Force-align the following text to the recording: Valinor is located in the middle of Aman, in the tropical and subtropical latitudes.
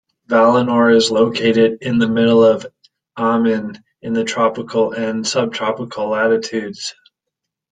Valinor 0.27 0.91
is 0.95 1.11
located 1.11 1.77
in 1.81 1.99
the 1.99 2.07
middle 2.07 2.43
of 2.43 2.65
Aman, 3.17 3.83
in 4.01 4.13
the 4.13 4.23
tropical 4.23 4.93
and 4.93 5.27
subtropical 5.27 6.09
latitudes. 6.09 6.95